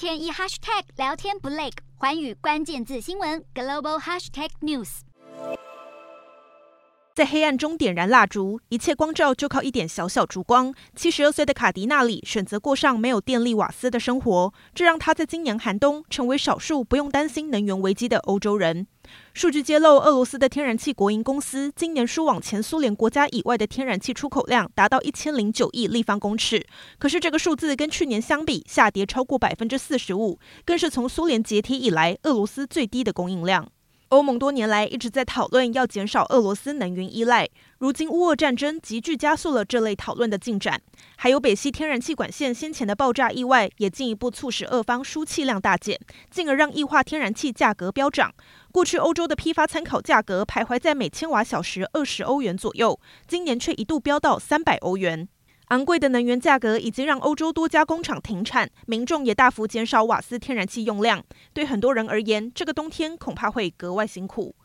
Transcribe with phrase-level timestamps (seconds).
[0.00, 5.00] 天一 hashtag 聊天不累，环宇关键字新闻 global hashtag news。
[7.14, 10.72] 在黑暗中点燃蜡烛，一切光照就靠一点小小烛光。
[10.96, 18.86] 七十二岁的卡迪纳里选择过上没有电力瓦斯的生活，这让他在今年寒冬成为少数不用担心能源危机的欧洲人。
[19.32, 26.66] 数据揭露，俄罗斯的天然气国营公司今年输往前苏联国家以外的天然气出口量达到一千零九亿立方公尺，
[26.98, 33.70] 可是这个数字跟去年相比下跌超过百分之四十五，更是从苏联解体以来俄罗斯最低的供应量。
[34.10, 40.82] 欧盟多年来一直在讨论要减少俄罗斯能源依赖，如今乌俄战争急剧加速了这类讨论的进展。
[41.16, 45.96] 还有北溪天然气管线先前的爆炸意外，也进一步促使俄方输气量大减，
[46.28, 48.34] 进而让液化天然气价格飙涨。
[48.72, 52.98] 过去欧洲的批发参考价格徘徊在每千瓦小时二十欧元左右，
[53.28, 55.28] 今年却一度飙到三百欧元。
[55.70, 61.22] 昂贵的能源价格已经让欧洲多家工厂停产，民众也大幅减少瓦斯天然气用量。
[61.52, 64.56] 对很多人而言，这个冬天恐怕会格外辛苦。